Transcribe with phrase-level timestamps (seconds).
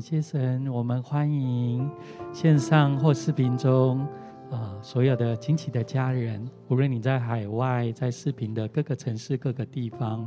[0.00, 1.86] 感谢神，我们欢迎
[2.32, 3.98] 线上或视频中
[4.50, 10.26] 啊、呃、所有的惊奇的家人，无论你在海外，在视频的各个城市、各个地方。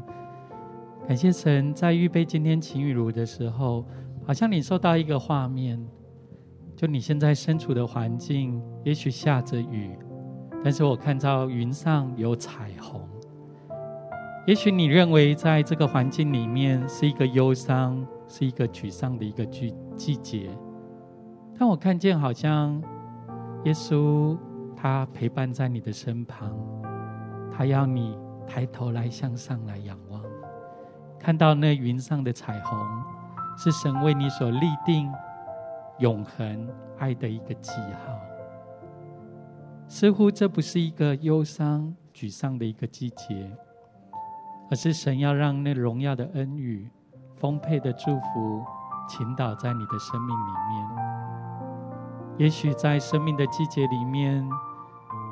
[1.08, 3.83] 感谢神，在预备今天晴雨如的时候，
[4.23, 5.83] 好像你收到一个画面，
[6.76, 9.98] 就你现在身处的环境，也许下着雨，
[10.64, 13.09] 但是我看到云上有彩虹。
[14.45, 18.05] 也许你认为在这个环境里面是一个忧伤。
[18.25, 20.49] 是一个沮丧的一个季季节，
[21.59, 22.81] 但我看见好像
[23.64, 24.36] 耶稣
[24.75, 26.52] 他陪伴在你的身旁，
[27.52, 30.19] 他要你抬头来向上来仰望，
[31.19, 32.80] 看到那云上的彩虹，
[33.55, 35.08] 是神为你所立定
[35.99, 38.17] 永恒爱的一个记号。
[39.88, 43.55] 似乎这不是一个忧伤沮丧的一个季节，
[44.74, 46.90] 而是神要让那荣耀的恩雨。
[47.36, 48.66] 丰沛的祝福
[49.08, 50.90] 倾倒在你的生命里面。
[52.40, 54.44] 也许在生命的季节里面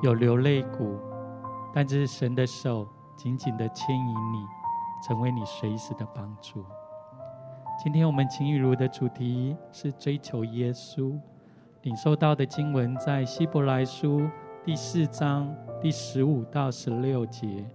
[0.04, 1.00] 有流泪谷，
[1.74, 4.46] 但这是神的手紧紧的牵引你，
[5.08, 6.64] 成为你随时的帮助。
[7.84, 11.20] 今天我们晴雨如的主题是追求耶稣。
[11.82, 14.22] 领受到的经文在希伯来书
[14.64, 15.52] 第四章
[15.82, 17.66] 第十五到十六节。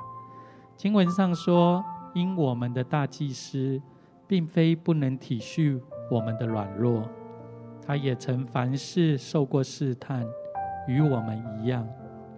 [0.77, 3.81] 经文上说：“因我们的大祭司。”
[4.29, 7.09] 并非不能体恤我们的软弱，
[7.81, 10.27] 他也曾凡事受过试探，
[10.89, 11.89] 与我们一样，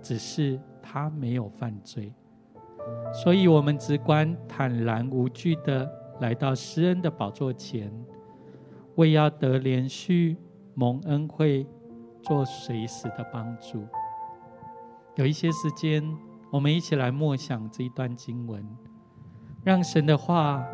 [0.02, 2.12] 只是他没有犯罪。
[3.10, 7.90] 所以，我们只管坦然无惧地来到施恩的宝座前，
[8.96, 10.36] 为要得连续、
[10.74, 11.66] 蒙恩惠、
[12.20, 13.82] 做随时的帮助。
[15.16, 16.04] 有一些时间，
[16.50, 18.64] 我们一起来默想这一段经文，
[19.64, 20.64] 让神的话。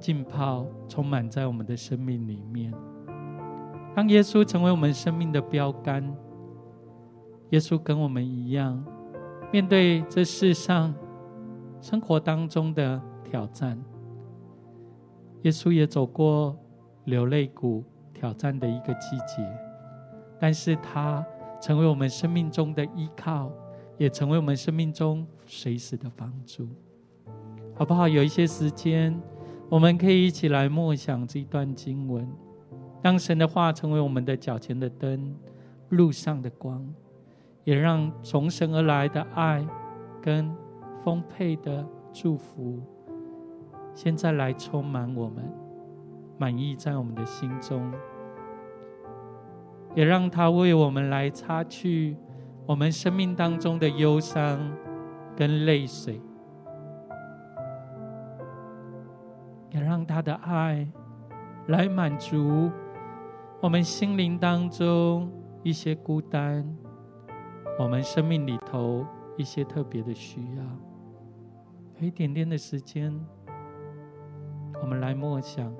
[0.00, 2.72] 浸泡充满在我们的生命里面，
[3.94, 6.02] 让耶稣成为我们生命的标杆。
[7.50, 8.82] 耶稣跟我们一样，
[9.52, 10.94] 面对这世上
[11.82, 13.78] 生活当中的挑战，
[15.42, 16.58] 耶稣也走过
[17.04, 19.46] 流泪谷挑战的一个季节，
[20.40, 21.22] 但是他
[21.60, 23.52] 成为我们生命中的依靠，
[23.98, 26.68] 也成为我们生命中随时的帮助，
[27.74, 28.08] 好不好？
[28.08, 29.20] 有一些时间。
[29.68, 32.28] 我们可以一起来默想这一段经文，
[33.02, 35.32] 让神的话成为我们的脚前的灯，
[35.90, 36.84] 路上的光，
[37.62, 39.64] 也让从神而来的爱
[40.20, 40.52] 跟
[41.04, 42.82] 丰沛的祝福，
[43.94, 45.44] 现在来充满我们，
[46.36, 47.92] 满意在我们的心中，
[49.94, 52.16] 也让他为我们来擦去
[52.66, 54.58] 我们生命当中的忧伤
[55.36, 56.20] 跟泪水。
[59.70, 60.86] 也让他的爱
[61.68, 62.70] 来满足
[63.60, 65.30] 我们心灵当中
[65.62, 66.66] 一些孤单，
[67.78, 70.62] 我们生命里头一些特别的需要。
[72.00, 73.14] 有一点点的时间，
[74.80, 75.72] 我们来默想，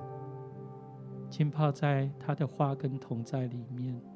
[1.31, 4.10] 浸泡在它的花根同在里面。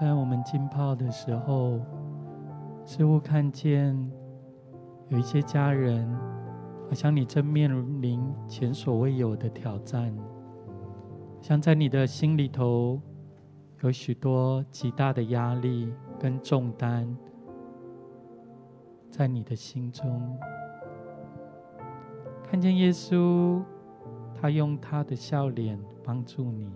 [0.00, 1.78] 在我们浸泡的时候，
[2.86, 3.94] 似乎看见
[5.08, 6.10] 有一些家人，
[6.88, 7.70] 好像你正面
[8.00, 8.18] 临
[8.48, 10.10] 前所未有的挑战，
[11.42, 12.98] 像在你的心里头
[13.82, 17.14] 有许多极大的压力跟重担，
[19.10, 20.34] 在你的心中，
[22.42, 23.62] 看见耶稣，
[24.34, 26.72] 他用他的笑脸帮助你。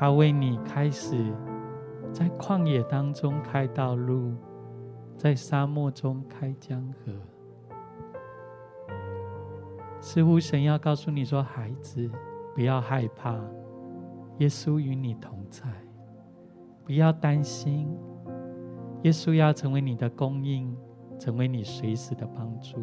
[0.00, 1.14] 他为你开始
[2.10, 4.34] 在旷野当中开道路，
[5.14, 7.12] 在沙漠中开江河。
[10.00, 12.10] 似乎神要告诉你说：“孩子，
[12.54, 13.38] 不要害怕，
[14.38, 15.68] 耶稣与你同在，
[16.82, 17.86] 不要担心，
[19.02, 20.74] 耶稣要成为你的供应，
[21.18, 22.82] 成为你随时的帮助。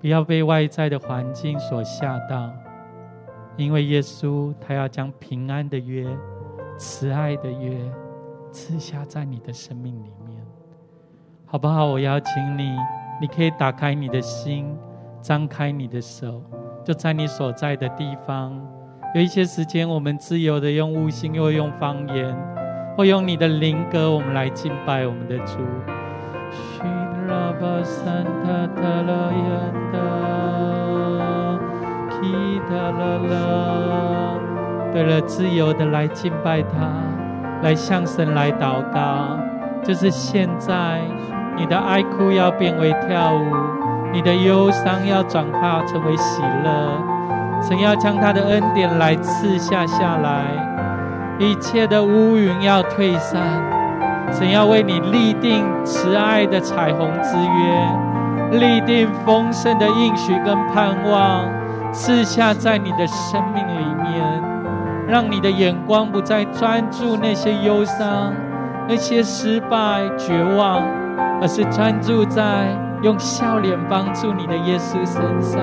[0.00, 2.50] 不要被外在的环境所吓到。”
[3.56, 6.06] 因为耶稣，他要将平安的约、
[6.76, 7.76] 慈爱的约
[8.50, 10.42] 赐下在你的生命里面，
[11.46, 11.84] 好不好？
[11.84, 12.76] 我邀请你，
[13.20, 14.74] 你可以打开你的心，
[15.20, 16.42] 张开你的手，
[16.84, 18.58] 就在你所在的地方。
[19.14, 22.34] 有一些时间，我们自由的用悟性，又用方言，
[22.96, 25.58] 或用你的灵歌，我们来敬拜我们的主。
[32.30, 34.38] 啦啦，
[34.92, 36.78] 对了，自由的来敬拜他，
[37.62, 39.38] 来向神来祷告。
[39.82, 41.00] 就是现在，
[41.56, 43.44] 你的哀哭要变为跳舞，
[44.12, 47.02] 你的忧伤要转化成为喜乐。
[47.60, 50.44] 神要将他的恩典来赐下下来，
[51.38, 53.40] 一切的乌云要退散。
[54.30, 61.61] 神要为你立定慈爱的彩虹之约，立定丰盛的应许跟盼望。
[61.92, 64.42] 赐下在你的生命里面，
[65.06, 68.32] 让你的眼光不再专注那些忧伤、
[68.88, 70.82] 那些失败、绝望，
[71.40, 72.66] 而是专注在
[73.02, 75.60] 用笑脸帮助你的耶稣身上。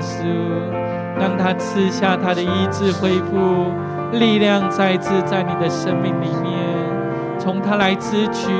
[0.00, 0.24] 耶稣，
[1.20, 3.70] 让他赐下他的医治、恢复
[4.12, 6.54] 力量，再次在你的生命里面，
[7.38, 8.50] 从他来支取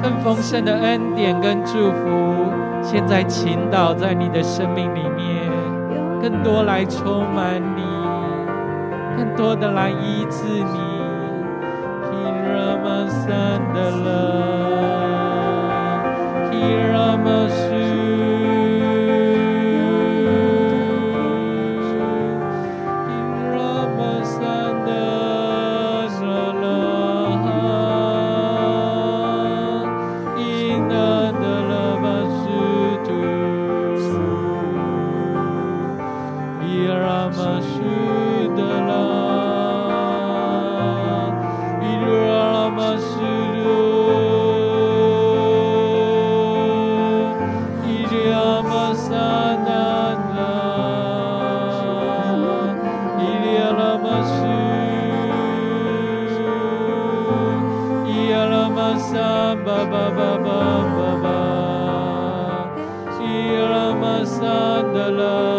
[0.00, 2.52] 更丰盛的恩典跟祝福。
[2.84, 5.50] 现在倾倒在你的生命里面，
[6.20, 7.82] 更多来充满你，
[9.16, 10.81] 更多的来医治你。
[64.24, 65.51] Son de l'homme.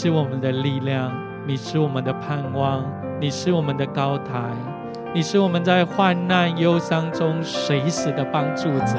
[0.00, 1.10] 是我们的力量，
[1.44, 2.84] 你是我们的盼望，
[3.20, 4.38] 你是我们的高台，
[5.12, 8.94] 你是我们在患难忧伤中随时的帮助者。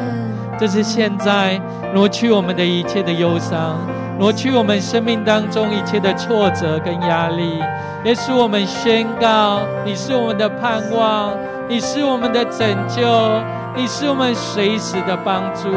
[0.57, 1.57] 这是现在
[1.93, 3.77] 挪去我们的一切的忧伤，
[4.19, 7.63] 挪去我们生命当中一切的挫折跟压力，
[8.03, 11.31] 也使我们宣告：你是我们的盼望，
[11.69, 13.07] 你是我们的拯救，
[13.73, 15.69] 你是我们随时的帮助。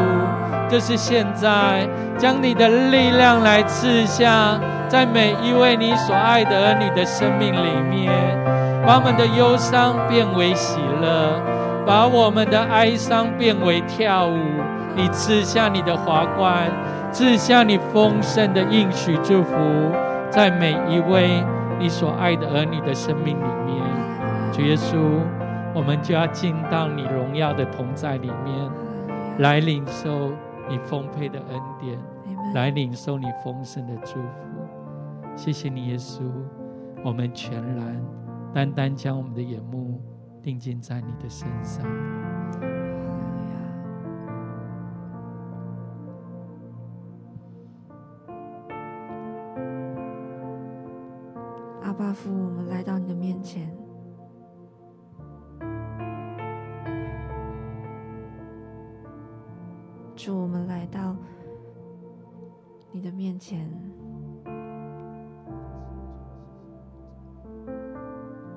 [0.68, 1.86] 这是现在，
[2.18, 4.58] 将你的力量来赐下，
[4.92, 8.12] 在每一位你所爱的儿女的生命里面，
[8.84, 11.40] 把我们的忧伤变为喜乐，
[11.86, 14.36] 把我们的哀伤变为跳舞。
[14.94, 16.70] 你赐下你的华冠，
[17.10, 19.56] 赐下你丰盛的应许祝福，
[20.28, 21.42] 在每一位
[21.78, 23.82] 你所爱的儿女的生命里面。
[24.52, 24.98] 主耶稣，
[25.74, 28.70] 我们就要进到你荣耀的同在里面，
[29.38, 30.30] 来领受。
[30.68, 31.98] 你丰沛的恩典
[32.54, 34.61] 来领受你丰盛的祝福。
[35.34, 36.22] 谢谢你，耶稣。
[37.04, 38.00] 我们全然
[38.54, 40.00] 单单将我们的眼目
[40.40, 41.84] 定睛在你的身上。
[51.82, 53.76] 阿爸父，我们来到你的面前。
[60.14, 61.16] 主，我们来到
[62.92, 63.68] 你的面前。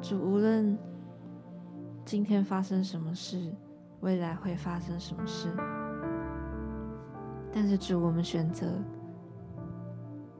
[0.07, 0.77] 主，无论
[2.05, 3.51] 今天发生什么事，
[4.01, 5.49] 未来会发生什么事，
[7.51, 8.67] 但是主，我们选择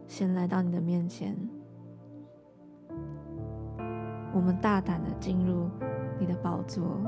[0.05, 1.35] 先来到你的面前，
[4.35, 5.67] 我们大胆的进入
[6.19, 7.01] 你的宝座。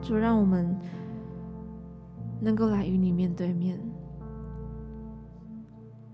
[0.00, 0.74] 主，让我们
[2.40, 3.78] 能够来与你面对面，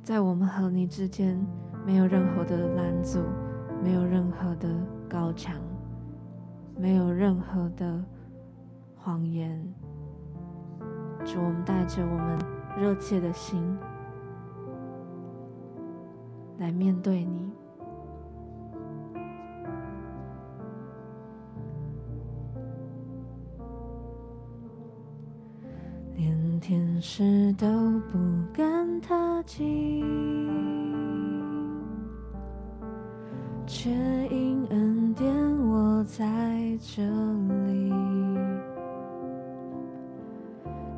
[0.09, 1.39] 在我们和你之间
[1.85, 3.19] 没有任何的拦阻，
[3.85, 4.67] 没有任何的
[5.07, 5.55] 高墙，
[6.79, 8.03] 没有任何的
[8.97, 9.63] 谎言。
[11.27, 12.39] 主，我们带着我们
[12.81, 13.63] 热切的心
[16.57, 17.48] 来面对你。
[26.61, 27.67] 天使都
[28.11, 28.19] 不
[28.53, 30.05] 敢踏进，
[33.67, 33.91] 却
[34.31, 35.27] 因恩典
[35.69, 36.25] 我在
[36.81, 37.03] 这
[37.67, 37.93] 里，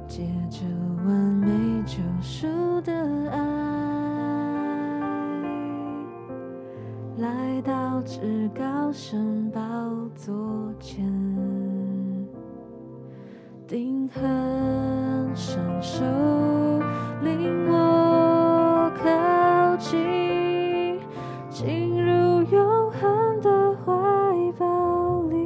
[0.09, 0.65] 借着
[1.05, 1.49] 完美
[1.85, 2.47] 救赎
[2.81, 2.93] 的
[3.31, 3.39] 爱，
[7.19, 9.61] 来到至高神宝
[10.17, 11.07] 座前，
[13.69, 14.50] 定恒。
[15.83, 16.05] 手
[17.23, 20.99] 领我靠近，
[21.49, 25.37] 进入永恒的怀抱里。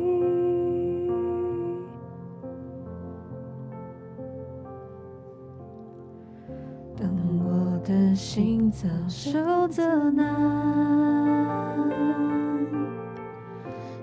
[6.96, 10.26] 当我的心遭受责难，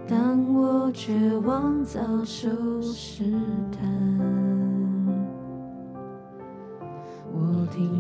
[0.08, 2.50] 当我绝望遭受
[2.82, 3.26] 试
[3.72, 3.91] 探，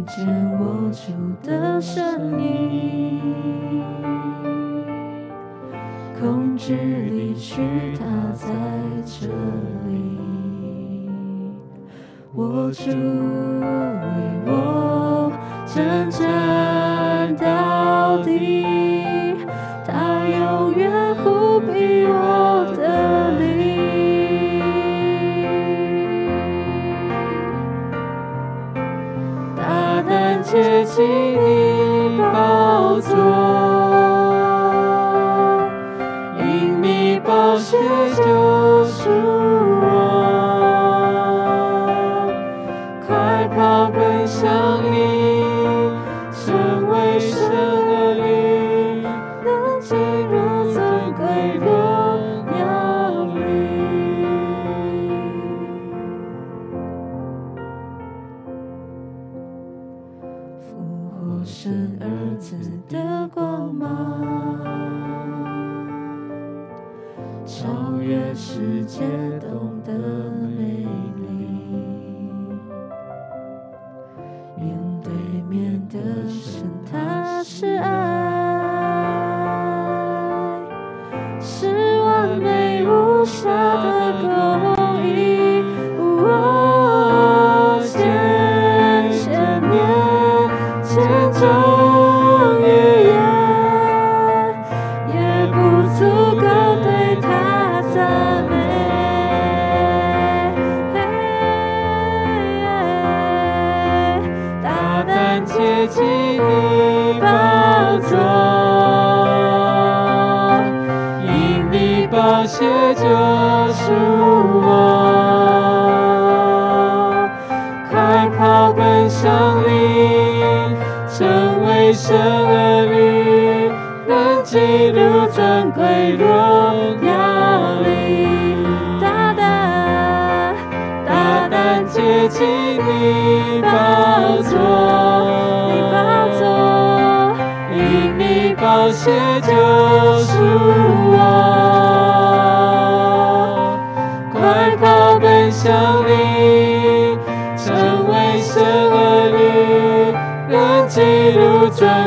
[0.01, 0.25] 听见
[0.57, 1.11] 我主
[1.47, 3.21] 的声音，
[6.19, 6.73] 控制
[7.11, 7.61] 离去，
[7.99, 8.47] 他在
[9.05, 9.27] 这
[9.87, 10.17] 里。
[12.33, 12.95] 我主为
[14.47, 15.31] 我
[15.67, 18.60] 征战到底，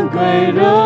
[0.09, 0.84] 贵人。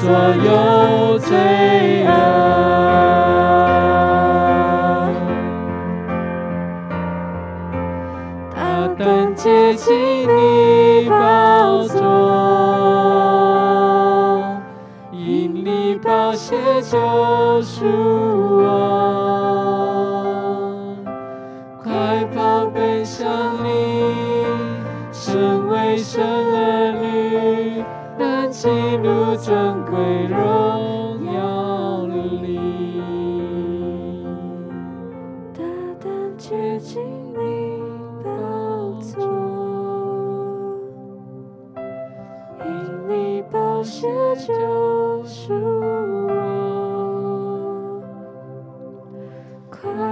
[0.00, 0.12] 所
[0.44, 2.65] 有最爱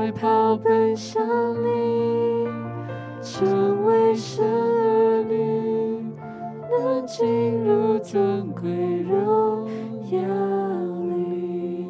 [0.04, 1.24] 快跑奔向
[1.62, 2.46] 你，
[3.22, 6.12] 成为神儿女，
[6.70, 9.66] 能进入尊贵荣
[10.10, 10.20] 耀
[11.08, 11.88] 里，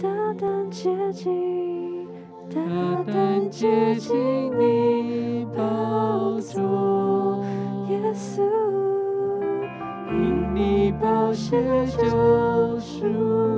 [0.00, 2.08] 大胆接近，
[2.48, 2.62] 大
[3.12, 4.16] 胆接近
[4.58, 7.44] 你宝座，
[7.90, 8.40] 耶稣，
[10.10, 13.49] 因你宝血救赎。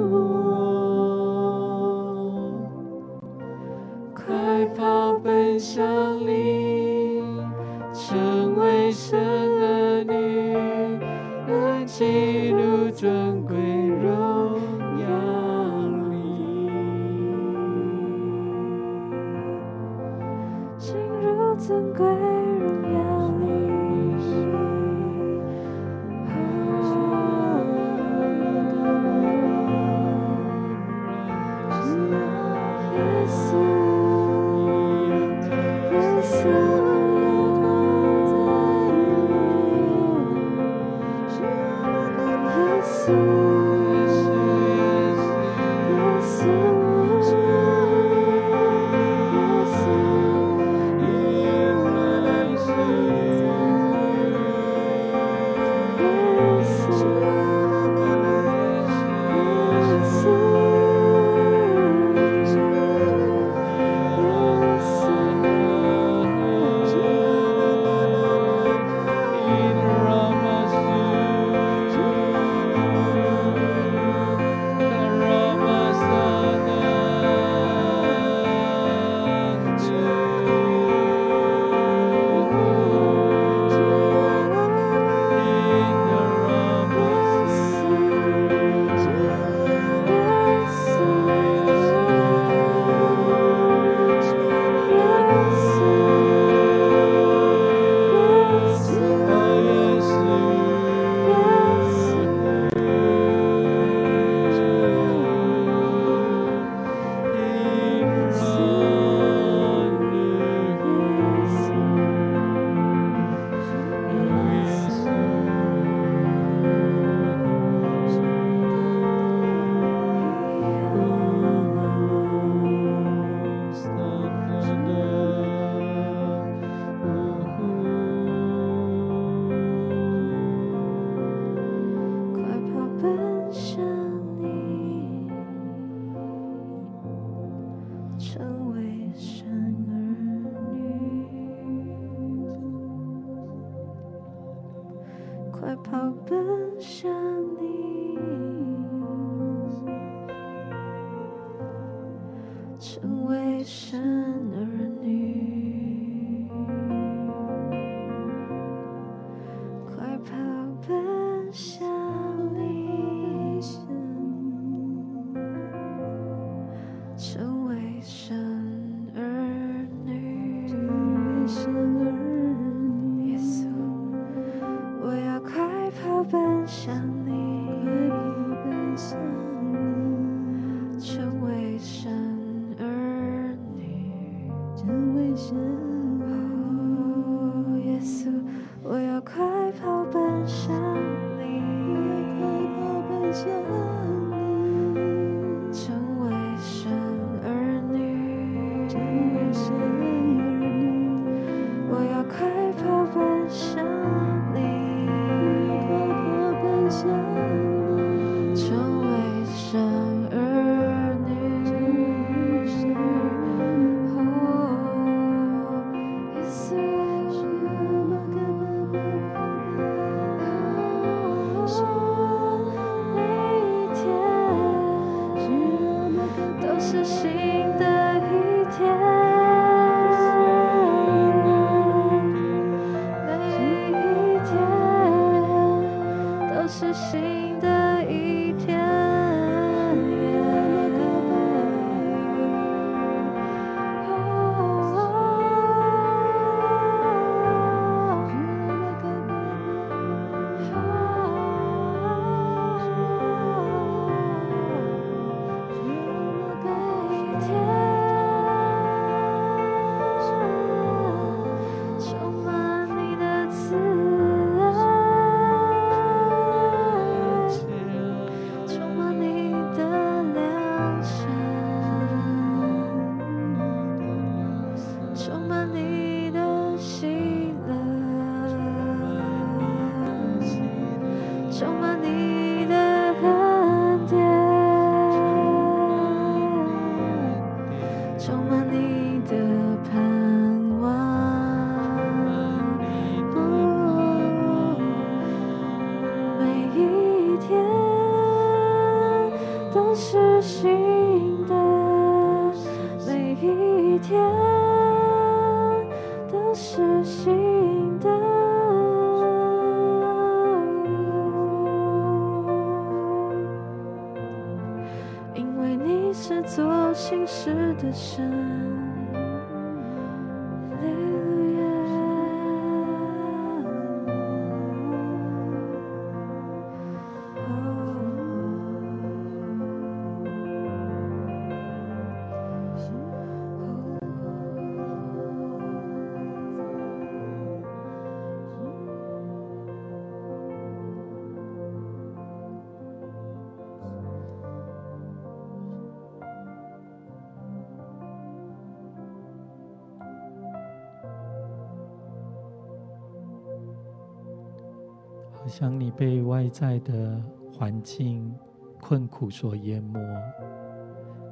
[355.52, 358.34] 想你被外在的环境
[358.80, 360.00] 困苦所淹没，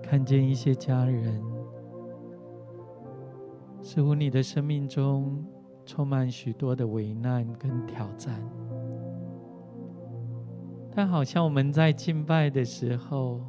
[0.02, 1.42] 看见一些家人，
[3.80, 5.42] 似乎你的生命中
[5.86, 8.38] 充满许多的危难跟挑战，
[10.94, 13.40] 但好像我们在敬拜的时候，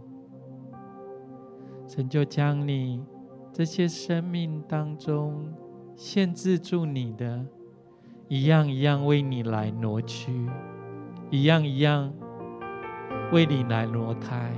[1.86, 3.04] 神就将你
[3.52, 5.52] 这些生命当中
[5.98, 7.46] 限制住你的，
[8.32, 10.32] 一样一样为你来挪去。
[11.30, 12.13] 一样一样
[13.34, 14.54] 为你来挪开。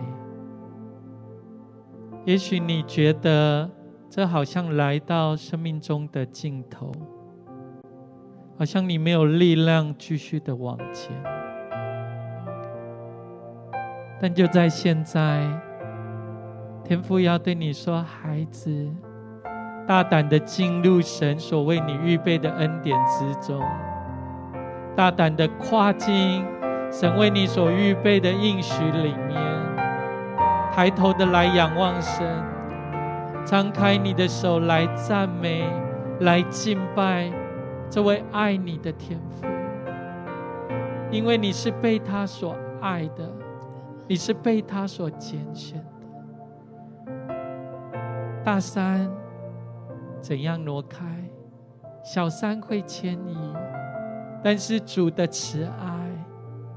[2.24, 3.68] 也许你觉得
[4.12, 6.92] 这好像来到生命中的尽头，
[8.60, 11.12] 好像你没有力量继续的往前。
[14.22, 15.50] 但就在现在，
[16.84, 18.88] 天父要对你说：“孩子，
[19.88, 23.62] 大胆的进入神所为你预备的恩典之中，
[24.96, 26.46] 大胆的跨进。”
[26.94, 29.36] 神为你所预备的应许里面，
[30.72, 32.24] 抬头的来仰望神，
[33.44, 35.68] 张开你的手来赞美、
[36.20, 37.32] 来敬拜。
[37.90, 39.48] 这位爱你的天父，
[41.10, 43.28] 因为你是被他所爱的，
[44.08, 47.16] 你是被他所拣选的。
[48.44, 49.10] 大三
[50.24, 51.06] 怎样挪开，
[52.04, 53.38] 小山会迁移，
[54.42, 56.02] 但是主的慈爱。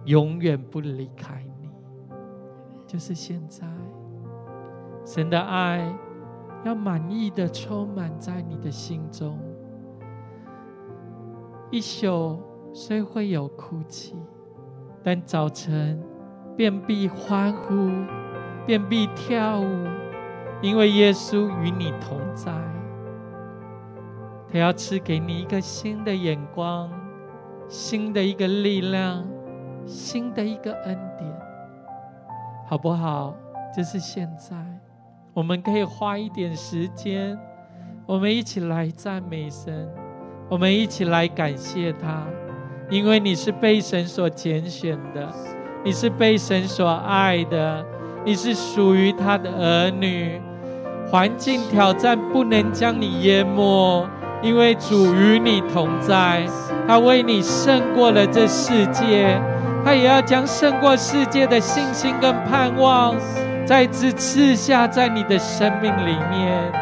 [0.05, 1.69] 永远不离开你，
[2.87, 3.67] 就是现在，
[5.05, 5.93] 神的爱
[6.65, 9.37] 要满意的充满在你的心中。
[11.73, 12.41] 一宿
[12.73, 14.15] 虽会有哭泣，
[15.03, 16.01] 但早晨
[16.57, 17.91] 便必欢呼，
[18.65, 19.89] 便必跳舞，
[20.63, 22.53] 因为耶稣与你同在。
[24.53, 26.91] 他要赐给你一个新的眼光，
[27.69, 29.25] 新的一个力量。
[29.89, 31.33] 新的一个恩典，
[32.69, 33.33] 好不好？
[33.77, 34.57] 就是现在，
[35.33, 37.39] 我们可以花一点时间，
[38.05, 39.89] 我们一起来赞美神，
[40.49, 42.27] 我们一起来感谢他，
[42.91, 45.33] 因为你是被神所拣选的，
[45.85, 47.87] 你是被神所爱的，
[48.25, 50.41] 你是属于他的儿女。
[51.09, 54.05] 环境挑战不能将你淹没，
[54.43, 56.43] 因为主与你同在，
[56.87, 59.41] 他为你胜过了这世界。
[59.85, 63.15] 他也要将胜过世界的信心跟盼望
[63.65, 66.73] 再次赐下在你的生命里面。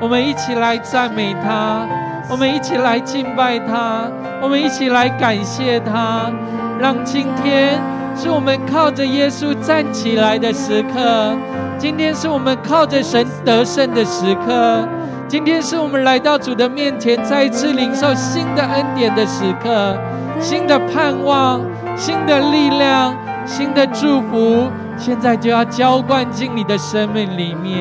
[0.00, 1.84] 我们一起来赞美他，
[2.30, 4.08] 我们一起来敬拜他，
[4.40, 6.30] 我们一起来感谢他。
[6.78, 7.80] 让今天
[8.16, 11.36] 是我们靠着耶稣站起来的时刻，
[11.78, 14.86] 今天是我们靠着神得胜的时刻，
[15.32, 19.96] 今天是我们来到主的面前再一次领受新的恩典的时刻，
[20.38, 21.58] 新的盼望。
[21.96, 23.16] 新的力量，
[23.46, 27.78] 新的祝福，现在就要浇灌进你的生命里面，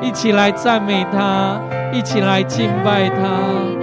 [0.00, 1.60] 一起来赞美他，
[1.92, 3.75] 一起来敬拜他。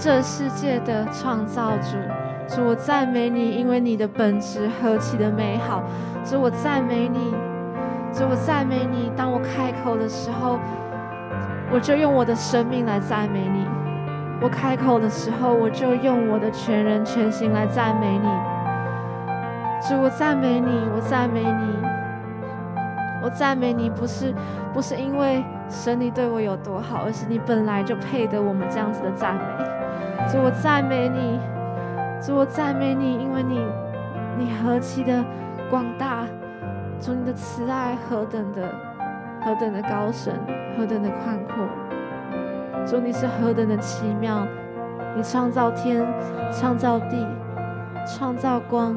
[0.00, 1.96] 这世界的创造主。
[2.46, 5.82] 主，我赞美你，因为你的本质何其的美好。
[6.24, 7.34] 主，我赞美你。
[8.12, 9.10] 主，我赞美你。
[9.16, 10.58] 当我开口的时候，
[11.72, 13.66] 我就用我的生命来赞美你。
[14.40, 18.28] 我开口的时候，我就用我的全人全心来赞美你。
[19.86, 21.76] 主，我赞美你，我赞美你，
[23.22, 24.32] 我赞美你，不是
[24.72, 29.77] 不是因为神你对我有多好，而是你本来就配得我们这样子的赞美。
[30.28, 31.40] 主，我赞美你，
[32.20, 33.64] 主，我赞美你，因为你
[34.38, 35.24] 你何其的
[35.70, 36.26] 广大，
[37.00, 38.68] 主，你的慈爱何等的
[39.44, 40.34] 何等的高深，
[40.76, 41.66] 何等的宽阔。
[42.86, 44.46] 主，你是何等的奇妙，
[45.16, 46.06] 你创造天，
[46.52, 47.26] 创造地，
[48.06, 48.96] 创造光。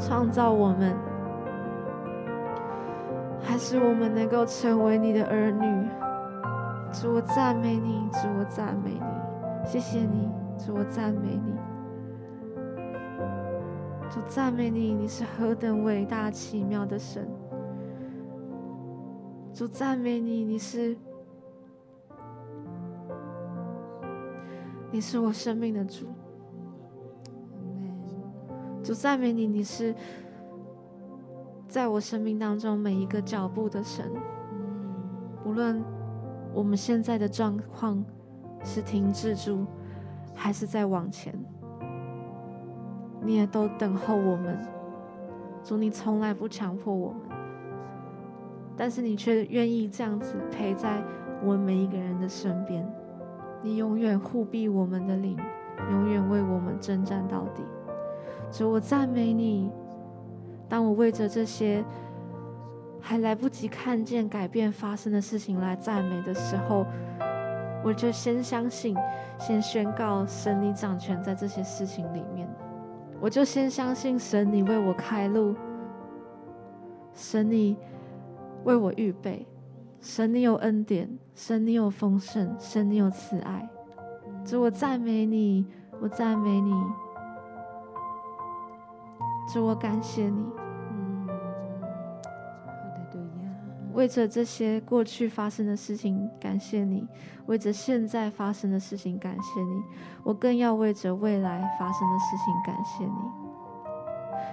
[0.00, 0.94] 创造我们，
[3.42, 5.88] 还是我们能够成为你的儿女。
[6.92, 9.17] 主，我赞美你，主，我赞美你，
[9.70, 10.26] 谢谢你，
[10.56, 11.52] 主，我赞美你，
[14.08, 17.28] 主，赞美你，你是何等伟大奇妙的神。
[19.52, 20.96] 主，赞美你，你是，
[24.90, 26.06] 你是我生命的主。
[28.82, 29.94] 主赞美你，你是
[31.68, 34.10] 在我生命当中每一个脚步的神。
[35.44, 35.84] 无论
[36.54, 38.02] 我们现在的状况
[38.64, 39.66] 是停滞住，
[40.34, 41.34] 还是在往前，
[43.22, 44.58] 你也都等候我们。
[45.64, 47.20] 主，你从来不强迫我们，
[48.76, 51.02] 但是你却愿意这样子陪在
[51.42, 52.88] 我们每一个人的身边。
[53.62, 55.36] 你永远护庇我们的灵，
[55.90, 57.62] 永远为我们征战到底。
[58.52, 59.70] 主，我赞美你。
[60.68, 61.82] 当我为着这些
[63.00, 66.86] 还来不及看见改变发生的事情来赞美的时候，
[67.84, 68.96] 我就先相信，
[69.38, 72.48] 先宣告神你掌权在这些事情里面。
[73.20, 75.54] 我就先相信神你为我开路，
[77.14, 77.76] 神你
[78.64, 79.46] 为我预备，
[80.00, 83.68] 神你有恩典，神你有丰盛，神你有慈爱。
[84.44, 85.66] 主，我赞美你，
[86.00, 86.72] 我赞美你。
[89.52, 90.44] 主，我感谢你。
[93.98, 97.02] 为着这些过去发生的事情，感谢你；
[97.46, 99.82] 为着现在发生的事情，感谢你。
[100.22, 103.10] 我更要为着未来发生的事情，感谢你。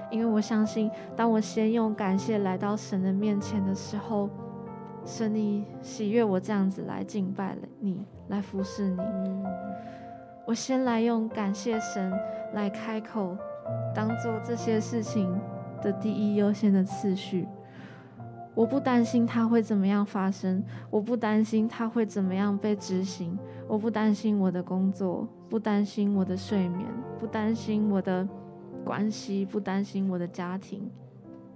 [0.09, 4.31] 因为我相信，当我先用感谢来到神的面前的时候，
[5.05, 9.43] 神你喜悦我这样子来敬拜了你，来服侍你。
[10.47, 12.11] 我先来用感谢神
[12.55, 13.37] 来开口。
[13.93, 15.39] 当做这些事情
[15.83, 17.47] 的第一优先的次序，
[18.55, 23.37] 我不担心它会怎么样发生，我不担心它会怎么样被执行，
[23.67, 26.87] 我不担心我的工作，不担心我的睡眠，
[27.19, 28.27] 不担心我的
[28.85, 30.89] 关系，不担心我的家庭。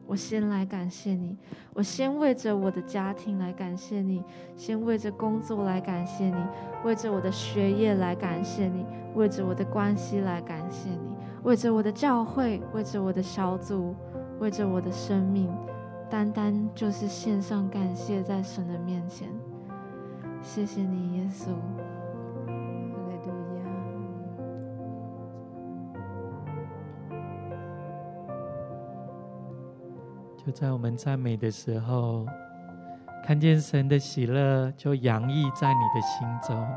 [0.05, 1.37] 我先来感谢你，
[1.73, 4.23] 我先为着我的家庭来感谢你，
[4.57, 6.43] 先为着工作来感谢你，
[6.83, 8.83] 为着我的学业来感谢你，
[9.13, 11.15] 为着我的关系来感谢你。
[11.43, 13.95] 为着我的教会，为着我的小组，
[14.39, 15.47] 为着我的生命，
[16.09, 19.29] 单单就是献上感谢，在神的面前。
[20.41, 21.49] 谢谢你，耶稣。
[30.43, 32.25] 就在我们赞美的时候，
[33.23, 36.67] 看见神的喜乐就洋溢在你的心中。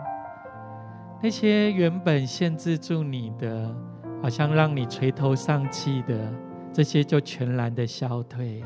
[1.22, 3.74] 那些原本限制住你的，
[4.20, 6.30] 好像让你垂头丧气的
[6.72, 8.62] 这些，就全然的消退。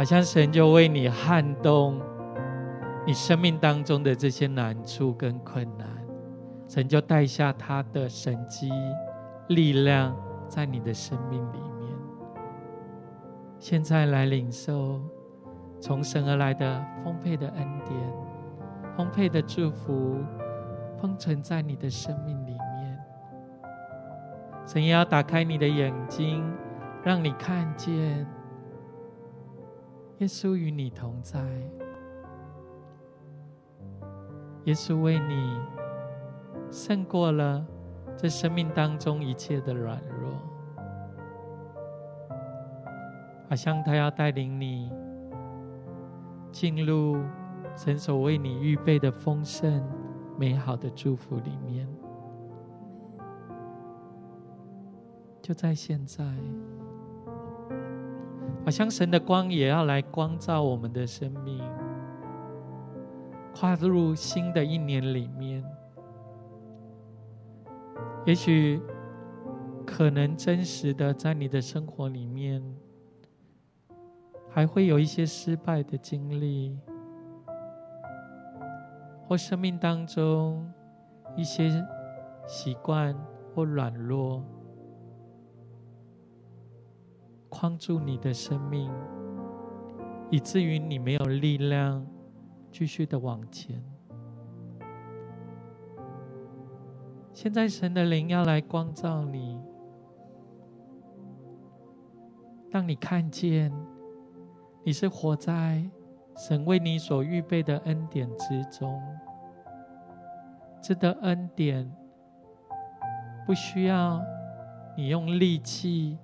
[0.00, 2.00] 好像神就为你撼动
[3.06, 5.86] 你生命当中的这些难处跟困难，
[6.66, 8.70] 神就带下他的神迹
[9.48, 10.16] 力量
[10.48, 11.94] 在你的生命里面。
[13.58, 15.02] 现在来领受
[15.78, 17.94] 从神而来的丰沛的恩典、
[18.96, 20.16] 丰沛的祝福，
[20.98, 22.98] 封存在你的生命里面。
[24.66, 26.42] 神也要打开你的眼睛，
[27.04, 28.26] 让你看见
[30.20, 31.40] 耶稣与你同在。
[34.64, 35.58] 耶稣为你
[36.70, 37.66] 胜过了
[38.18, 40.30] 这生命当中一切的软弱，
[43.48, 44.92] 好像他要带领你
[46.52, 47.16] 进入
[47.74, 49.82] 神所为你预备的丰盛、
[50.38, 51.88] 美好的祝福里面。
[55.40, 56.22] 就在现在，
[58.64, 61.60] 好像神的光也要来光照我们的生命，
[63.54, 65.64] 跨入新的一年里面。
[68.26, 68.80] 也许
[69.86, 72.62] 可能真实的在你的生活里面，
[74.48, 76.78] 还会有一些失败的经历，
[79.26, 80.70] 或生命当中
[81.34, 81.70] 一些
[82.46, 83.16] 习惯
[83.54, 84.44] 或软弱。
[87.50, 88.90] 框住你的生命，
[90.30, 92.06] 以至于你没有力量
[92.70, 93.82] 继续的往前。
[97.32, 99.58] 现在神的灵要来光照你，
[102.70, 103.72] 让你看见
[104.84, 105.84] 你是活在
[106.36, 109.02] 神为你所预备的恩典之中。
[110.80, 111.90] 这个恩典
[113.44, 114.20] 不需要
[114.96, 116.16] 你用力气。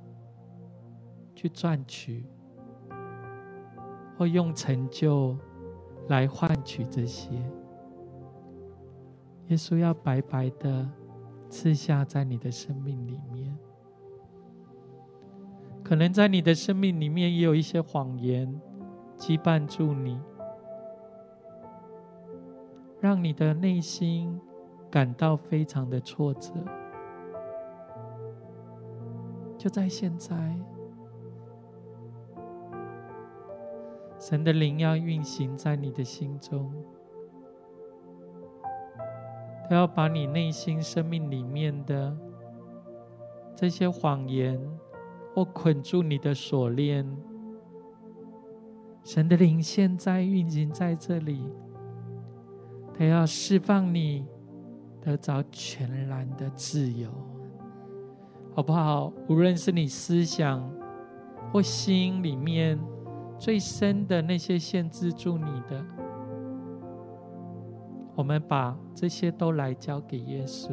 [1.46, 2.24] 去赚取，
[4.18, 5.38] 或用成就
[6.08, 7.30] 来换取这些，
[9.46, 10.90] 耶稣要白白的
[11.48, 13.56] 赐下在你的生命里面。
[15.84, 18.60] 可能在你的生命里面也有一些谎言
[19.16, 20.20] 羁绊住你，
[22.98, 24.40] 让你的内心
[24.90, 26.50] 感到非常的挫折。
[29.56, 30.56] 就在现在。
[34.28, 36.68] 神的灵要运行在你的心中，
[39.68, 42.12] 他要把你内心生命里面的
[43.54, 44.60] 这些谎言
[45.32, 47.06] 或捆住你的锁链，
[49.04, 51.48] 神的灵现在运行在这里，
[52.98, 54.26] 他要释放你，
[55.00, 57.08] 得着全然的自由，
[58.56, 59.12] 好不好？
[59.28, 60.68] 无论是你思想
[61.52, 62.76] 或心里面。
[63.38, 65.84] 最深的那些限制住你的，
[68.14, 70.72] 我们把这些都来交给耶稣，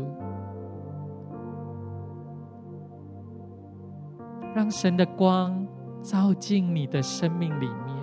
[4.55, 5.68] 让神的光
[6.01, 7.97] 照进你的生命里面，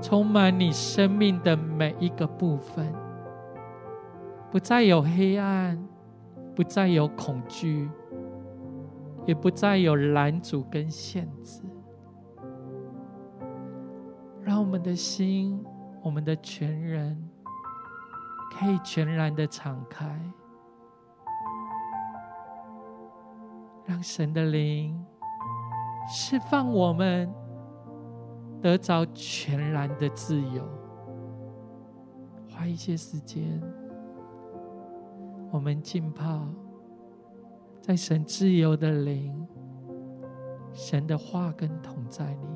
[0.00, 2.90] 充满你生命的每一个部分，
[4.50, 5.78] 不再有黑暗，
[6.54, 7.90] 不再有恐惧，
[9.26, 11.62] 也不再有拦阻跟限制。
[14.44, 15.64] 让我们的心，
[16.02, 17.16] 我们的全人，
[18.52, 20.06] 可以全然的敞开，
[23.86, 25.02] 让神的灵
[26.06, 27.32] 释放我们，
[28.60, 30.62] 得着全然的自由。
[32.50, 33.62] 花一些时间，
[35.50, 36.46] 我们浸泡
[37.80, 39.48] 在神自由的灵、
[40.72, 42.46] 神的话跟同在里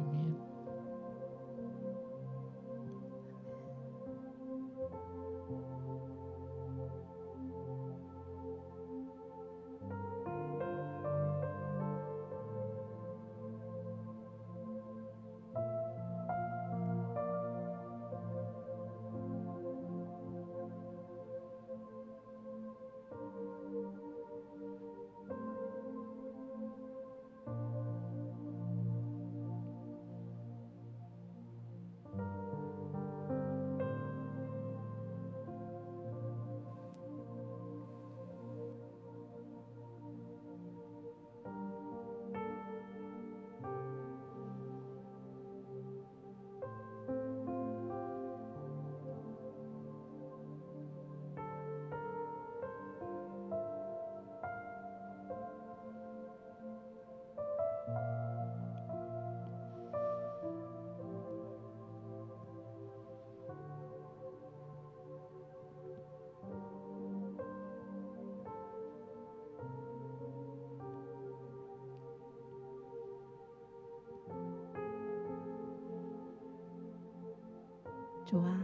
[78.28, 78.60] 主啊，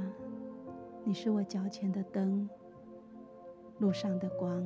[1.05, 2.47] 你是我脚前的灯，
[3.79, 4.63] 路上的光。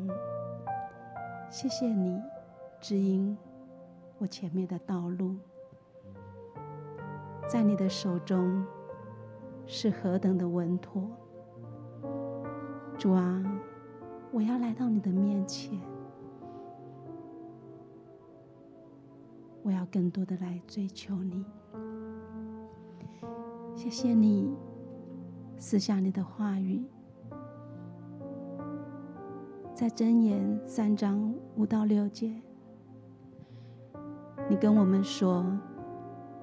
[1.49, 2.21] 谢谢你
[2.81, 3.39] 指引
[4.19, 5.37] 我前面的道路，
[7.47, 8.67] 在你的手中
[9.67, 11.09] 是何等的稳妥。
[12.99, 13.41] 主啊，
[14.33, 15.79] 我要来到你的面前，
[19.63, 21.45] 我要更多的来追求你。
[23.77, 24.53] 谢谢你。
[25.59, 26.85] 赐下你的话语，
[29.75, 32.33] 在箴言三章五到六节，
[34.49, 35.45] 你跟我们说：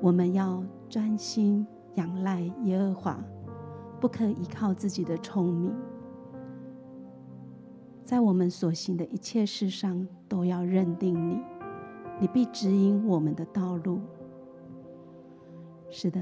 [0.02, 3.24] 我们要专心仰赖耶和华，
[4.02, 5.74] 不可依靠自己的聪明。
[8.04, 11.42] 在我们所行的一切事上，都要认定你，
[12.20, 14.02] 你必指引我们的道路。
[15.90, 16.22] 是的，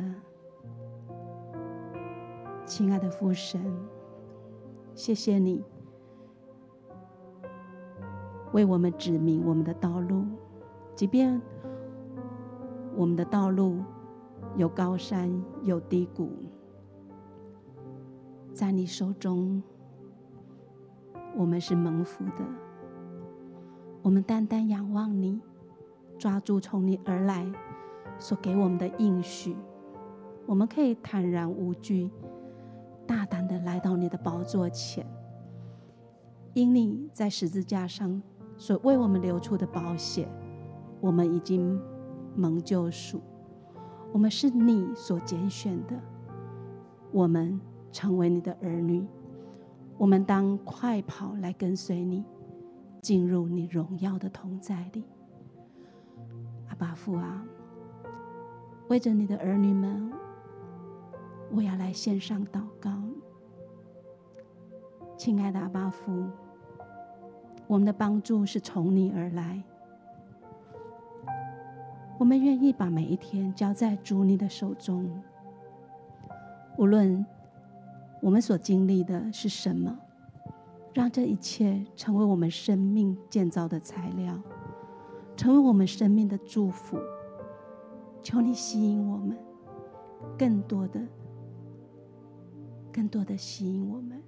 [2.75, 3.63] 亲爱的父神，
[4.95, 5.63] 谢谢你
[8.51, 10.25] 为我们指明我们的道路，
[10.95, 11.39] 即便
[12.95, 13.77] 我们的道路
[14.55, 16.31] 有高山有低谷，
[18.51, 19.61] 在你手中。
[21.35, 22.43] 我们是蒙福的，
[24.01, 25.39] 我们单单仰望你，
[26.17, 27.45] 抓住从你而来
[28.17, 29.55] 所给我们的应许，
[30.47, 32.09] 我们可以坦然无惧，
[33.05, 35.05] 大胆的来到你的宝座前，
[36.53, 38.21] 因你在十字架上
[38.57, 40.27] 所为我们流出的宝血，
[41.01, 41.79] 我们已经
[42.35, 43.21] 蒙救赎，
[44.11, 45.99] 我们是你所拣选的，
[47.11, 47.59] 我们
[47.91, 49.05] 成为你的儿女。
[49.97, 52.25] 我们当快跑来跟随你，
[53.01, 55.03] 进入你荣耀的同在里。
[56.67, 57.45] 阿爸父啊，
[58.89, 60.11] 为着你的儿女们，
[61.55, 62.91] 我要来献上祷告。
[65.15, 66.25] 亲爱的阿爸父，
[67.67, 69.63] 我们的帮助是从你而来，
[72.17, 75.09] 我们愿意把每一天交在主你的手中，
[76.77, 77.25] 无论。
[78.21, 79.99] 我们所经历的是什么？
[80.93, 84.41] 让这一切成为我们生命建造的材料，
[85.35, 86.97] 成为我们生命的祝福。
[88.21, 89.37] 求你吸引我们，
[90.37, 91.01] 更多的、
[92.93, 94.21] 更多的吸引我们，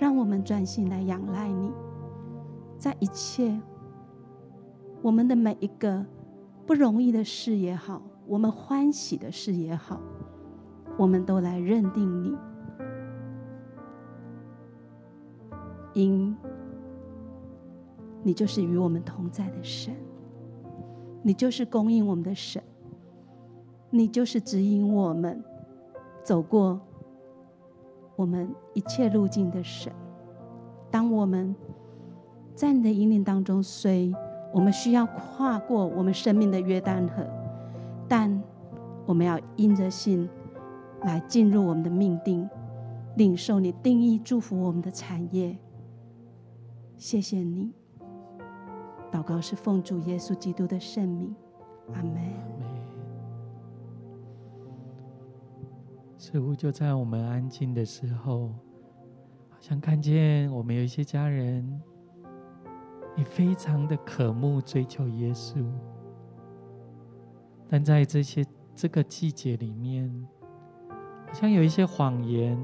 [0.00, 1.70] 让我们专心来仰赖你。
[2.78, 3.60] 在一切
[5.02, 6.04] 我们的每一个
[6.66, 10.00] 不容易的事也好，我们欢喜的事也好，
[10.96, 12.34] 我们都来认定你。
[15.92, 16.36] 因
[18.22, 19.94] 你就是与我们同在的神，
[21.22, 22.62] 你就是供应我们的神，
[23.90, 25.42] 你就是指引我们
[26.22, 26.80] 走过
[28.16, 29.92] 我们一切路径的神。
[30.90, 31.54] 当我们
[32.54, 34.12] 在你的引领当中，虽
[34.52, 37.26] 我们需要跨过我们生命的约旦河，
[38.08, 38.42] 但
[39.04, 40.28] 我们要因着信
[41.02, 42.48] 来进入我们的命定，
[43.16, 45.56] 领受你定义祝福我们的产业。
[46.96, 47.70] 谢谢你，
[49.12, 51.36] 祷告是奉主耶稣基督的圣名，
[51.92, 52.75] 阿门。
[56.26, 58.48] 似乎就在我们安静的时候，
[59.48, 61.80] 好像看见我们有一些家人，
[63.16, 65.64] 你非常的渴慕追求耶稣，
[67.68, 70.12] 但在这些这个季节里面，
[71.28, 72.58] 好像有一些谎言。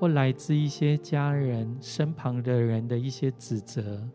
[0.00, 4.06] 或来自一些家人身旁的人的一些指责，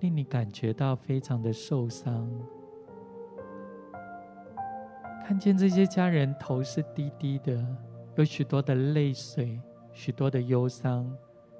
[0.00, 2.26] 令你感觉到非常的受伤。
[5.26, 7.52] 看见这些家人头是低低的，
[8.14, 9.60] 有许多的泪水，
[9.92, 11.12] 许多的忧伤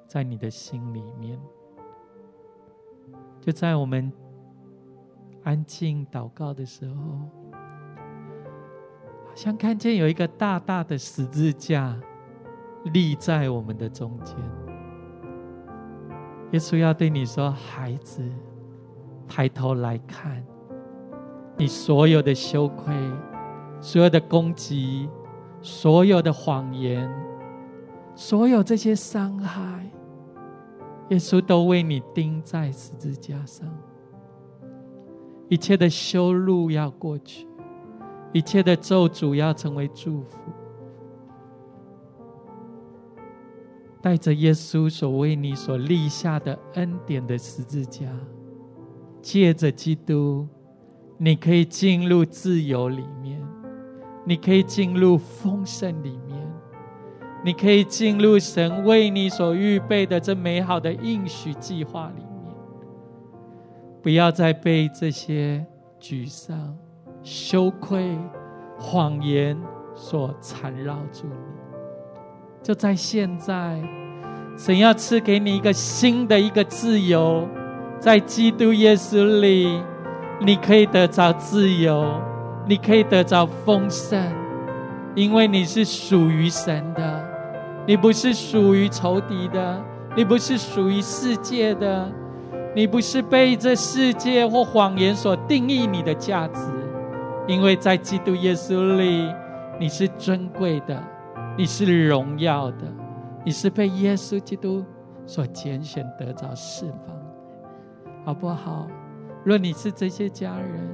[0.07, 1.37] 在你的心里面。
[3.41, 4.09] 就在我们
[5.43, 6.93] 安静祷告的时候，
[9.25, 11.99] 好像看见有一个大大的十字架。
[12.93, 14.37] 立在我们的中间，
[16.53, 18.23] 耶稣要对你说：“孩子，
[19.27, 20.41] 抬头来看，
[21.57, 22.95] 你所有的羞愧、
[23.79, 25.09] 所有的攻击、
[25.61, 27.09] 所有的谎言、
[28.15, 29.89] 所有这些伤害，
[31.09, 33.67] 耶稣都为你钉在十字架上。
[35.49, 37.47] 一切的修路要过去，
[38.33, 40.39] 一切的咒诅要成为祝福。”
[43.99, 48.07] 带着耶稣所为你所立下的恩典的十字架，
[49.21, 50.47] 借着基督，
[51.17, 53.41] 你可以进入自由里面，
[54.27, 56.37] 你可以进入丰盛里面，
[57.45, 62.53] 你可以进入神为你所预备的这美好的应许计划里面。
[64.03, 65.65] 不要再被这些
[65.97, 66.77] 沮丧、
[67.23, 68.17] 羞愧、
[68.77, 69.57] 谎言
[69.95, 72.61] 所缠绕住你。
[72.61, 73.81] 就在现在，
[74.57, 77.47] 神要赐给你一个新的一个自由，
[77.97, 79.81] 在基督耶稣里，
[80.41, 82.05] 你可以得着自由，
[82.67, 84.21] 你可以得着丰盛，
[85.15, 87.25] 因为你是属于神的，
[87.85, 89.81] 你不是属于仇敌的，
[90.15, 92.11] 你不是属于世界的，
[92.75, 96.61] 你不是被这世界或谎言所定义你的价值，
[97.47, 99.33] 因为在基督耶稣里，
[99.79, 101.01] 你是尊贵的，
[101.57, 102.85] 你是荣耀的，
[103.45, 104.83] 你是被耶稣基督
[105.25, 107.15] 所拣选得着释放，
[108.25, 108.87] 好不好？
[109.45, 110.89] 若你是这些家人，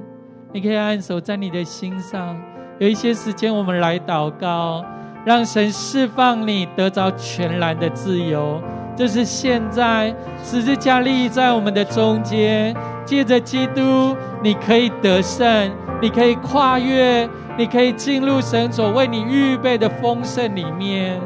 [0.54, 2.40] 你可以按手在你的心上，
[2.78, 4.84] 有一些时间，我们来祷告，
[5.24, 8.62] 让神释放你得着全然的自由。
[8.94, 12.72] 这是现在，十字架立在我们的中间，
[13.04, 17.28] 借着基督，你可以得胜，你可以跨越，
[17.58, 21.20] 你可以进入神所为你预备的丰盛里面。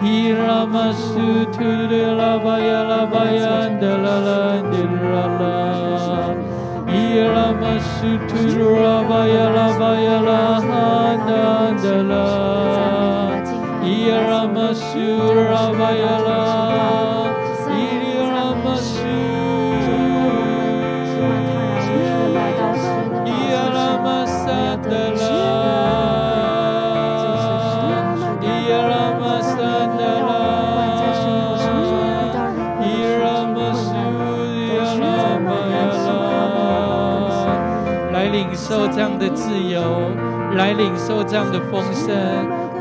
[0.00, 0.06] 哈
[10.68, 12.14] 南德拉，
[13.82, 14.86] 伊拉玛苏
[15.34, 16.30] 拉巴亚拉，
[17.02, 17.07] 伊
[38.28, 39.82] 领受这样的自由，
[40.56, 42.14] 来领受这样的丰盛，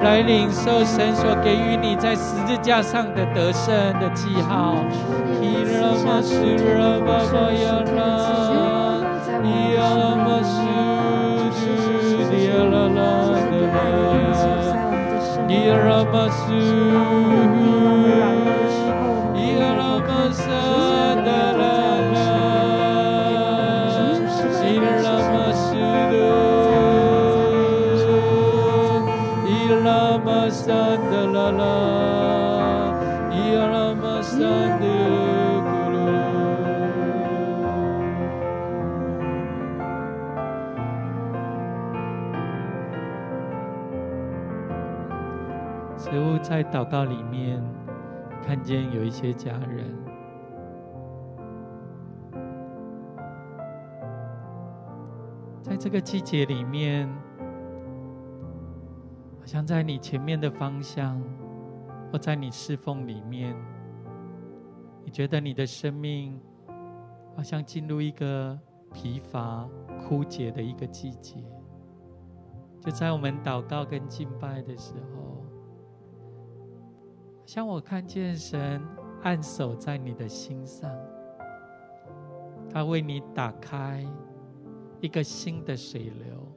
[0.04, 4.76] 来领受神所给予你在十字架上的得胜的记号。
[46.39, 47.62] 在祷告里面，
[48.41, 49.93] 看见有一些家人，
[55.62, 57.08] 在这个季节里面，
[59.39, 61.22] 好像在你前面的方向，
[62.12, 63.55] 或在你侍奉里面，
[65.03, 66.39] 你觉得你的生命
[67.36, 68.58] 好像进入一个
[68.93, 69.68] 疲乏、
[69.99, 71.36] 枯竭的一个季节。
[72.82, 75.43] 就在我们祷告跟敬拜的时候。
[77.45, 78.82] 像我看见神
[79.24, 80.91] 按手在你的心上，
[82.70, 84.05] 他为你打开
[84.99, 86.51] 一个新的水流，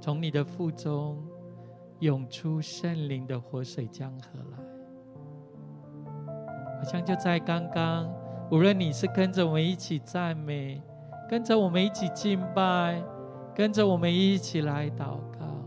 [0.00, 1.22] 从你的腹中
[2.00, 4.58] 涌出圣灵的活水江河来。
[6.76, 8.12] 好像就在刚刚，
[8.50, 10.82] 无论你是跟着我们一起赞美，
[11.30, 13.02] 跟着我们一起敬拜，
[13.54, 15.64] 跟着我们一起来祷告。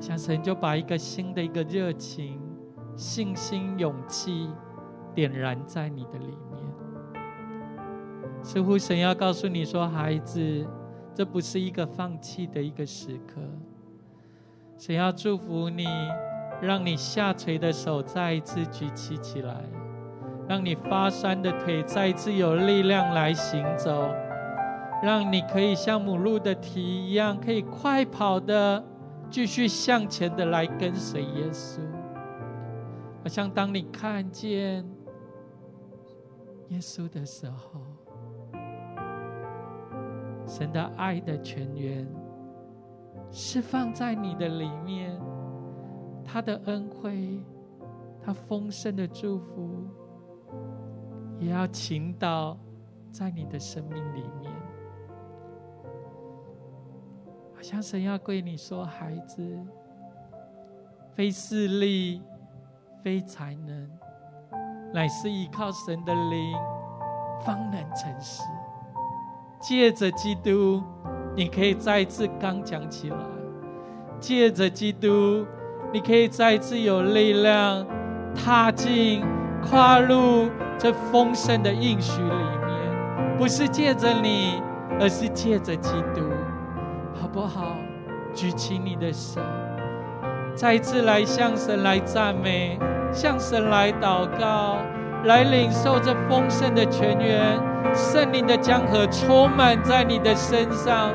[0.00, 2.40] 像神就把一个新的一个热情、
[2.96, 4.50] 信心、勇气
[5.14, 6.62] 点燃在你的里面，
[8.42, 10.66] 似乎神要告诉你说：“孩子，
[11.14, 13.40] 这不是一个放弃的一个时刻。
[14.78, 15.84] 神要祝福你，
[16.62, 19.56] 让你下垂的手再一次举起起来，
[20.48, 24.08] 让你发酸的腿再一次有力量来行走，
[25.02, 28.82] 让你可以像母鹿的蹄一样，可以快跑的。”
[29.30, 31.80] 继续向前的来跟随耶稣，
[33.22, 34.82] 好像当你看见
[36.68, 37.82] 耶稣的时候，
[40.46, 42.08] 神的爱的泉源
[43.30, 45.20] 是放在你的里面，
[46.24, 47.42] 他的恩惠，
[48.20, 49.86] 他丰盛的祝福，
[51.38, 52.56] 也要倾倒
[53.10, 54.52] 在你的生命里面。
[57.54, 59.44] 好像神要对你说：“孩子，
[61.14, 62.22] 非势力，
[63.02, 63.90] 非才能，
[64.94, 66.56] 乃是依靠神的灵，
[67.40, 68.42] 方能成事。
[69.60, 70.82] 借着基督，
[71.38, 73.16] 你可以再一次刚强起来；
[74.18, 75.46] 借着基督，
[75.92, 77.86] 你可以再一次有力量，
[78.34, 79.22] 踏进、
[79.62, 83.38] 跨入这丰盛的应许里面。
[83.38, 84.60] 不是借着你，
[84.98, 86.22] 而是借着基督。”
[87.14, 87.76] 好不好？
[88.34, 89.40] 举起你的手，
[90.56, 92.76] 再一次来向神来赞美，
[93.12, 94.78] 向神来祷告，
[95.22, 97.56] 来领受这丰盛的泉源，
[97.94, 101.12] 圣灵的江河充满在你的身上，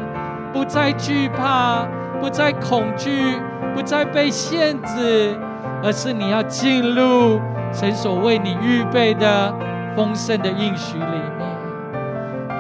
[0.54, 1.88] 不再惧怕，
[2.22, 3.39] 不再恐惧，
[3.76, 5.36] 不再被限制，
[5.84, 7.41] 而是你要进入
[7.72, 9.54] 神所为你预备的
[9.95, 11.43] 丰盛的应许里面。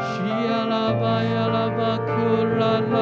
[0.01, 2.11] 需要拉巴呀拉巴库
[2.59, 2.97] 拉拉，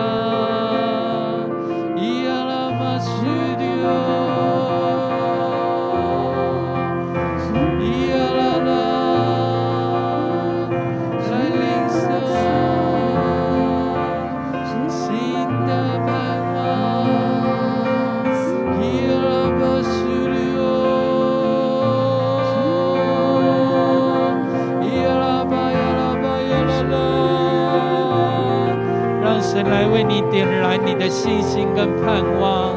[29.64, 32.76] 来为你点燃你的信心跟盼望，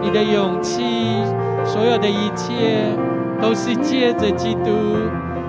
[0.00, 0.82] 你的勇气，
[1.64, 2.92] 所有的一切
[3.40, 4.70] 都是借着基督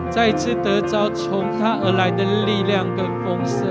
[0.09, 3.67] 再次得着从他而来的力量跟丰盛。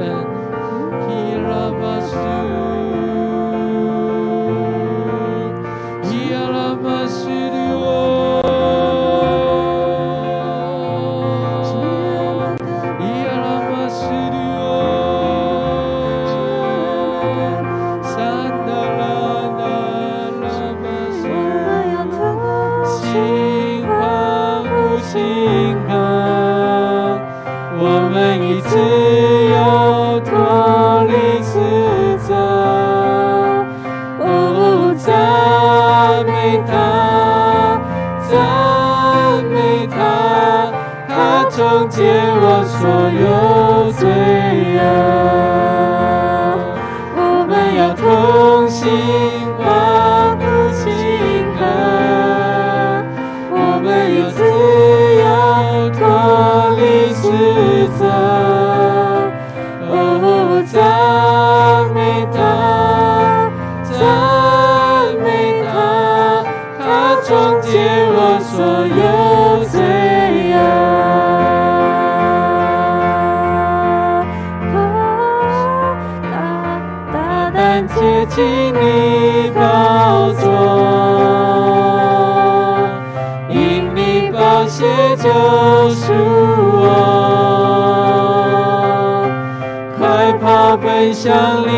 [91.26, 91.34] 降
[91.66, 91.72] 临，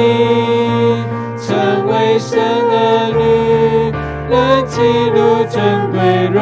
[1.38, 3.90] 成为生儿女，
[4.28, 4.36] 能
[4.66, 4.76] 记
[5.08, 5.18] 录
[5.48, 5.96] 珍贵
[6.30, 6.38] 荣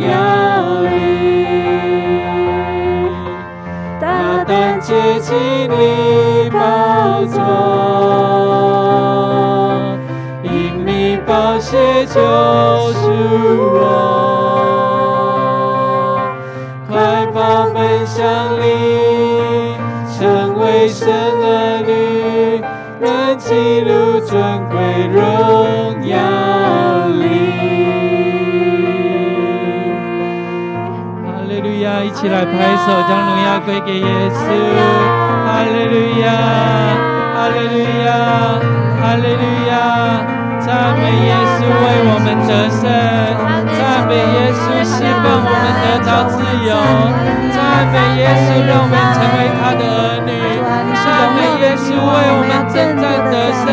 [0.00, 0.90] 耀里。
[4.00, 5.30] 大胆接近
[5.70, 7.38] 你宝座，
[10.42, 12.20] 因你宝血救
[12.94, 13.73] 赎。
[32.14, 32.52] 起来，拍
[32.86, 34.46] 手，将荣耀归给耶稣。
[35.44, 36.26] 哈利路亚，
[37.34, 38.08] 哈利路亚，
[39.02, 39.72] 哈利路亚。
[40.64, 42.82] 赞美耶稣为我们得胜，
[43.76, 46.72] 赞美耶稣释放我们得到自由，
[47.52, 47.58] 赞
[47.92, 50.32] 美耶稣让我们成为他的儿女，
[51.04, 51.04] 赞
[51.36, 53.66] 美耶稣为我们正在得胜，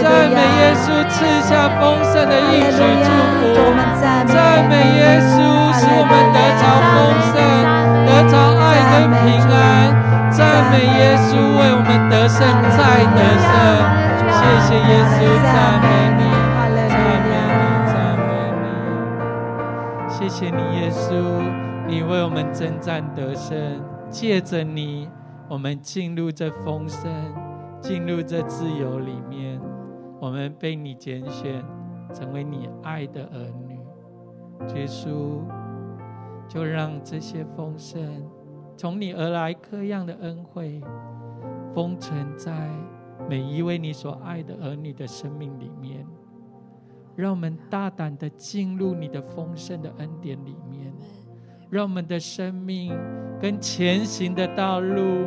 [0.00, 3.42] 赞美耶稣赐下丰盛的应许祝福，
[4.32, 5.47] 赞美耶稣。
[11.28, 12.40] 稣为我们得胜，
[12.72, 13.52] 再得胜。
[14.32, 15.52] 谢谢耶稣，赞
[15.82, 16.24] 美你，
[16.64, 17.30] 赞美你，
[17.92, 18.30] 赞美
[18.62, 18.66] 你。
[20.08, 21.12] 谢谢你，耶稣，
[21.86, 23.58] 你为我们征战得胜，
[24.08, 25.06] 借着你，
[25.50, 27.12] 我们进入这丰盛，
[27.78, 29.60] 进入这自由里面。
[30.20, 31.62] 我们被你拣选，
[32.14, 33.78] 成为你爱的儿女。
[34.74, 35.42] 耶稣，
[36.48, 38.00] 就让这些丰盛，
[38.78, 40.80] 从你而来各样的恩惠。
[41.74, 42.70] 封存在
[43.28, 46.06] 每一位你所爱的儿女的生命里面。
[47.16, 50.92] 让我们大胆的进入你的丰盛的恩典里面。
[51.68, 52.96] 让我们的生命
[53.40, 55.26] 跟前行的道路，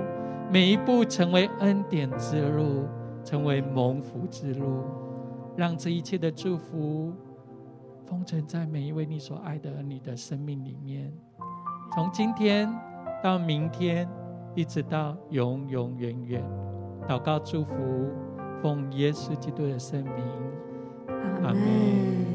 [0.52, 2.88] 每一步成为恩典之路，
[3.24, 4.84] 成为蒙福之路。
[5.56, 7.14] 让这一切的祝福
[8.06, 11.14] 封存在每一位你所爱的儿女的生命里面，
[11.94, 12.74] 从今天
[13.22, 14.10] 到明天，
[14.54, 16.43] 一直到永永远远，
[17.08, 17.76] 祷告、祝福，
[18.62, 20.14] 奉耶稣基督的圣名，
[21.43, 22.30] 阿门。